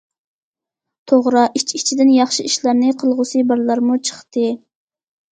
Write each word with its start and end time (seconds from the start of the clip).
توغرا 1.09 1.43
ئىچ- 1.59 1.73
ئىچىدىن 1.79 2.13
ياخشى 2.13 2.45
ئىشلارنى 2.49 2.93
قىلغۇسى 3.03 3.43
بارلارمۇ 3.51 3.99
چىقتى. 4.09 4.47